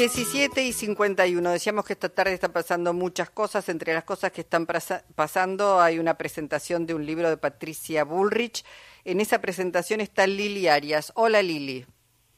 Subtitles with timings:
[0.00, 1.50] 17 y 51.
[1.50, 3.68] Decíamos que esta tarde están pasando muchas cosas.
[3.68, 8.64] Entre las cosas que están pasando hay una presentación de un libro de Patricia Bullrich.
[9.04, 11.12] En esa presentación está Lili Arias.
[11.16, 11.84] Hola Lili.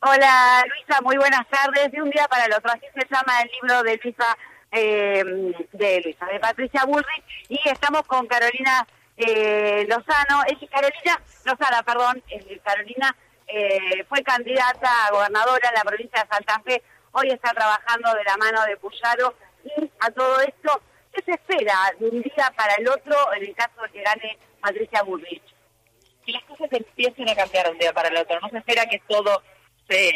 [0.01, 1.93] Hola Luisa, muy buenas tardes.
[1.93, 2.73] De un día para el otro.
[2.73, 4.37] Así se llama el libro de Luisa,
[4.73, 5.25] eh,
[5.71, 7.47] de Luisa, de Patricia Bullrich.
[7.49, 8.85] Y estamos con Carolina
[9.17, 10.43] eh, Lozano.
[10.49, 12.25] Es Carolina Lozana, perdón.
[12.65, 13.15] Carolina
[13.47, 18.25] eh, fue candidata a gobernadora en la provincia de Santa Fe hoy está trabajando de
[18.25, 19.35] la mano de Puyaro
[19.65, 23.55] y a todo esto, ¿qué se espera de un día para el otro en el
[23.55, 25.43] caso de que gane Patricia Bullrich?
[26.27, 28.87] Que las cosas empiecen a cambiar de un día para el otro, no se espera
[28.87, 29.43] que todo,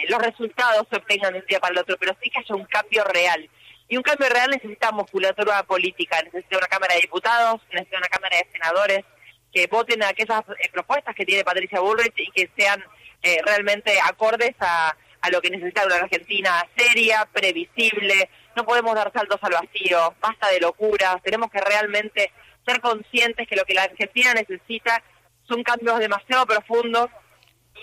[0.09, 2.65] los resultados se obtengan de un día para el otro, pero sí que haya un
[2.65, 3.49] cambio real.
[3.89, 8.37] Y un cambio real necesita musculatura política, necesita una Cámara de Diputados, necesita una Cámara
[8.37, 9.05] de Senadores
[9.53, 12.83] que voten aquellas eh, propuestas que tiene Patricia Bullrich y que sean
[13.23, 19.13] eh, realmente acordes a, a lo que necesita una Argentina seria, previsible, no podemos dar
[19.13, 22.33] saltos al vacío, basta de locuras, tenemos que realmente
[22.65, 25.03] ser conscientes que lo que la Argentina necesita
[25.49, 27.09] son cambios demasiado profundos.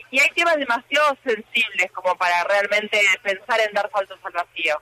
[0.09, 4.79] Y hay temas demasiado sensibles como para realmente pensar en dar saltos al vacío.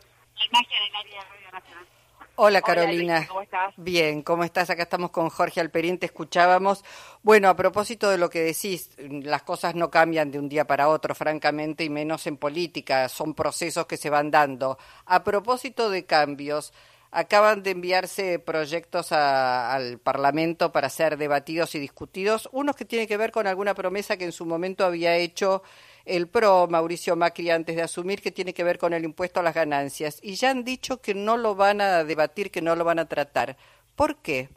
[2.43, 3.27] Hola Carolina.
[3.27, 3.71] ¿cómo estás?
[3.77, 4.71] Bien, ¿cómo estás?
[4.71, 6.83] Acá estamos con Jorge Alperín, te escuchábamos.
[7.21, 10.87] Bueno, a propósito de lo que decís, las cosas no cambian de un día para
[10.87, 14.79] otro, francamente, y menos en política, son procesos que se van dando.
[15.05, 16.73] A propósito de cambios,
[17.11, 23.17] acaban de enviarse proyectos al Parlamento para ser debatidos y discutidos, unos que tienen que
[23.17, 25.61] ver con alguna promesa que en su momento había hecho
[26.05, 29.43] el PRO, Mauricio Macri, antes de asumir, que tiene que ver con el impuesto a
[29.43, 30.19] las ganancias.
[30.21, 33.07] Y ya han dicho que no lo van a debatir, que no lo van a
[33.07, 33.57] tratar.
[33.95, 34.49] ¿Por qué?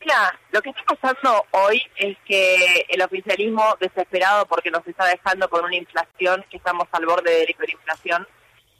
[0.00, 5.48] Mira, lo que está pasando hoy es que el oficialismo, desesperado porque nos está dejando
[5.48, 8.26] con una inflación, que estamos al borde de la hiperinflación,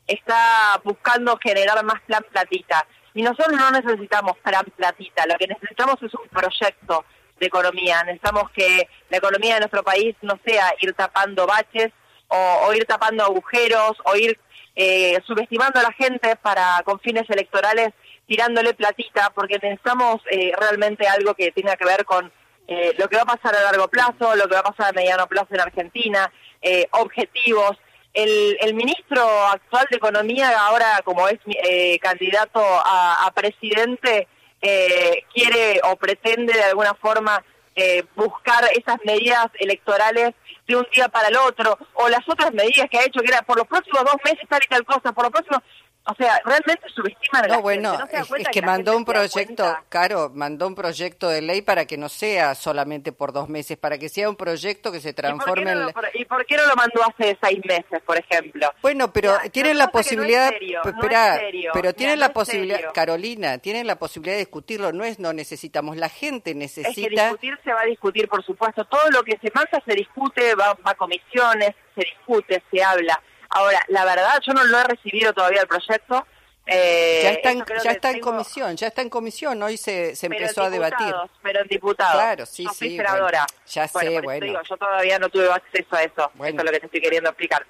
[0.07, 2.87] está buscando generar más plan platita.
[3.15, 7.05] Y nosotros no necesitamos plan platita, lo que necesitamos es un proyecto
[7.39, 8.03] de economía.
[8.05, 11.93] Necesitamos que la economía de nuestro país no sea ir tapando baches
[12.29, 14.39] o, ir tapando agujeros o ir
[14.75, 17.93] eh, subestimando a la gente para con fines electorales
[18.27, 22.33] tirándole platita, porque necesitamos eh, realmente algo que tenga que ver con
[22.67, 24.93] eh, lo que va a pasar a largo plazo, lo que va a pasar a
[24.93, 26.33] mediano plazo en Argentina,
[26.93, 27.77] objetivos.
[28.13, 31.39] El, el, ministro actual de Economía, ahora como es
[32.01, 34.27] candidato a presidente,
[34.63, 37.43] eh, quiere o pretende de alguna forma
[37.75, 40.35] eh, buscar esas medidas electorales
[40.67, 43.43] de un día para el otro, o las otras medidas que ha hecho, que era
[43.43, 45.63] por los próximos dos meses tal y tal cosa, por los próximos
[46.09, 50.75] o sea, realmente subestiman a no, bueno, es, que, mandó un proyecto, claro, mandó un
[50.77, 54.37] proyecto de ley para que no sea solamente por dos meses, para que sea un
[54.37, 55.89] proyecto que se transforme en...
[56.15, 58.73] ¿Y por qué no lo mandó hace seis meses, por ejemplo?
[58.83, 60.53] Bueno, pero tienen la posibilidad...
[60.53, 61.41] espera,
[61.73, 62.93] pero tienen la posibilidad...
[62.93, 66.91] Carolina, tienen la posibilidad de discutirlo, no es no necesitamos, la gente necesita...
[66.91, 69.95] Es que discutir se va a discutir, por supuesto, todo lo que se manda se
[69.95, 73.21] discute, va a comisiones, se discute, se habla
[73.57, 76.27] Ahora, la verdad, yo no lo he recibido todavía el proyecto.
[76.67, 80.27] Eh, ya está, en, ya está en comisión, ya está en comisión, hoy se, se
[80.27, 81.15] empezó a debatir.
[81.43, 82.21] Pero en diputados.
[82.21, 82.99] Claro, sí, sí.
[83.69, 84.63] ya sé, bueno.
[84.63, 87.65] yo todavía no tuve acceso a eso, eso es lo que te estoy queriendo explicar.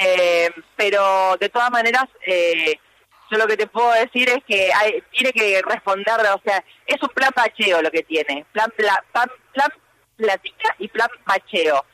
[0.00, 2.78] Eh, pero de todas maneras, eh,
[3.30, 7.02] yo lo que te puedo decir es que hay, tiene que responder, o sea, es
[7.02, 8.98] un plan bacheo lo que tiene, plan, plan,
[9.52, 9.72] plan
[10.16, 11.84] platica y plan bacheo.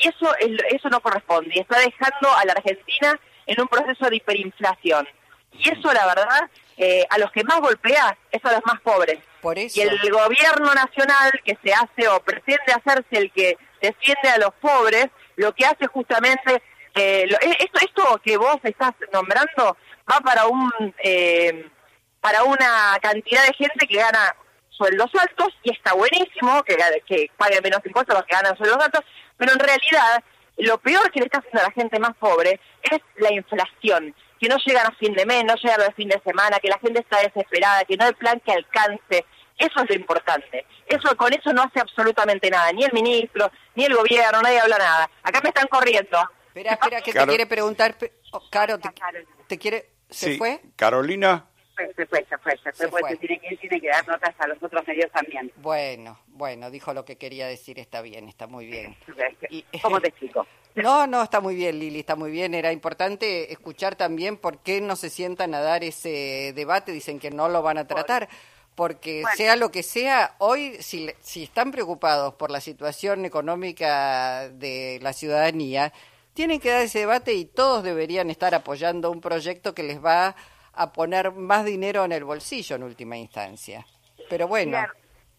[0.00, 0.32] Y eso,
[0.70, 1.50] eso no corresponde.
[1.54, 5.08] Y está dejando a la Argentina en un proceso de hiperinflación.
[5.52, 9.18] Y eso, la verdad, eh, a los que más golpea es a los más pobres.
[9.40, 14.38] Por Y el gobierno nacional que se hace o pretende hacerse el que defiende a
[14.38, 16.62] los pobres, lo que hace justamente,
[16.94, 19.76] eh, eh, esto, esto que vos estás nombrando
[20.10, 20.70] va para un
[21.02, 21.68] eh,
[22.20, 24.34] para una cantidad de gente que gana
[24.78, 29.04] sueldos altos y está buenísimo que, que pague menos impuestos los que ganan sueldos altos,
[29.36, 30.24] pero en realidad
[30.58, 34.48] lo peor que le está haciendo a la gente más pobre es la inflación, que
[34.48, 37.00] no llegan a fin de mes, no llegan a fin de semana, que la gente
[37.00, 39.24] está desesperada, que no hay plan que alcance.
[39.56, 40.64] Eso es lo importante.
[40.86, 44.78] Eso con eso no hace absolutamente nada, ni el ministro, ni el gobierno, nadie habla
[44.78, 45.10] nada.
[45.22, 46.18] Acá me están corriendo.
[46.46, 47.96] Espera, espera, que te quiere preguntar,
[48.32, 48.78] oh, Caro,
[49.46, 50.60] te, quiere, ¿se fue?
[50.76, 51.47] Carolina,
[51.94, 54.86] se fue, se fue, se fue, tiene que, tiene que dar notas a los otros
[54.86, 55.52] medios también.
[55.56, 58.96] Bueno, bueno, dijo lo que quería decir, está bien, está muy bien.
[59.82, 60.46] ¿Cómo te explico?
[60.74, 62.54] No, no, está muy bien, Lili, está muy bien.
[62.54, 67.30] Era importante escuchar también por qué no se sientan a dar ese debate, dicen que
[67.30, 68.28] no lo van a tratar.
[68.74, 75.00] Porque sea lo que sea, hoy si, si están preocupados por la situación económica de
[75.02, 75.92] la ciudadanía,
[76.32, 80.28] tienen que dar ese debate y todos deberían estar apoyando un proyecto que les va
[80.28, 80.36] a
[80.92, 83.84] poner más dinero en el bolsillo en última instancia.
[84.28, 84.78] Pero bueno.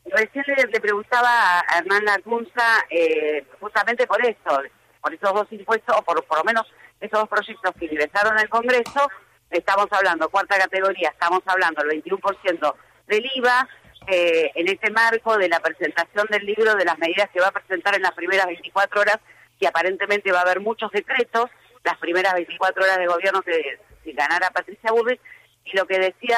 [0.06, 4.62] recién le, preguntaba a Hernán Lacunza eh, justamente por eso,
[5.02, 6.66] por esos dos impuestos, o por, por lo menos
[7.00, 9.08] esos dos proyectos que ingresaron al Congreso,
[9.50, 12.76] estamos hablando, cuarta categoría, estamos hablando del 21%
[13.08, 13.68] del IVA,
[14.08, 17.52] eh, en ese marco de la presentación del libro, de las medidas que va a
[17.52, 19.20] presentar en las primeras 24 horas,
[19.60, 21.50] que aparentemente va a haber muchos decretos,
[21.84, 25.22] las primeras 24 horas de gobierno que si ganara Patricia Burrich,
[25.66, 26.38] y lo que decía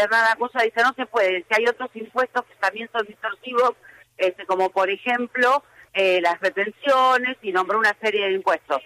[0.00, 3.72] Hernán Acusa dice, no se puede, si hay otros impuestos que también son distorsivos,
[4.18, 5.62] este, como por ejemplo
[5.94, 8.82] eh, las retenciones, y nombró una serie de impuestos.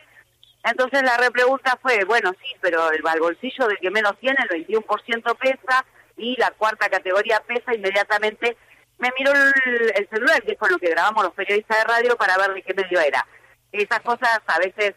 [0.63, 4.67] Entonces la repregunta fue, bueno, sí, pero el, al bolsillo del que menos tiene, el
[4.67, 5.85] 21% pesa,
[6.17, 8.57] y la cuarta categoría pesa, inmediatamente
[8.99, 12.37] me miró el, celular, que es con lo que grabamos los periodistas de radio, para
[12.37, 13.27] ver de qué medio era.
[13.73, 14.95] Esas cosas a veces,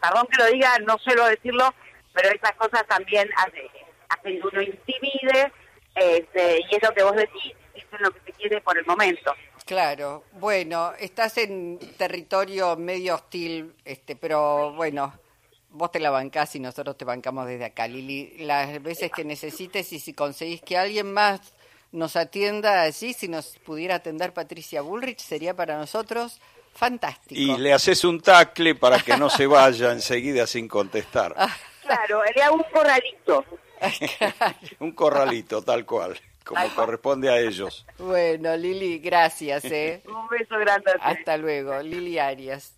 [0.00, 1.72] perdón que lo diga, no suelo decirlo,
[2.12, 3.66] pero esas cosas también hacen,
[4.08, 5.52] hacen que uno intimide,
[5.94, 8.86] este, y es lo que vos decís, eso es lo que se quiere por el
[8.86, 9.34] momento.
[9.64, 15.12] Claro, bueno, estás en territorio medio hostil, este, pero bueno,
[15.70, 18.36] vos te la bancás y nosotros te bancamos desde acá, Lili.
[18.38, 21.40] Las veces que necesites y si conseguís que alguien más
[21.92, 26.40] nos atienda así, si nos pudiera atender Patricia Bullrich, sería para nosotros
[26.74, 27.40] fantástico.
[27.40, 31.34] Y le haces un tacle para que no se vaya enseguida sin contestar.
[31.82, 33.44] Claro, hago un corralito.
[34.80, 37.84] un corralito, tal cual, como corresponde a ellos.
[37.98, 39.64] Bueno, Lili, gracias.
[39.64, 40.02] ¿eh?
[40.06, 40.92] un beso grande.
[41.00, 42.76] Hasta luego, Lili Arias.